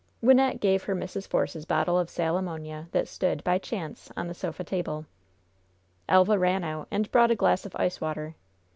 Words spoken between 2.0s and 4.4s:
sal ammonia that stood, by chance, on the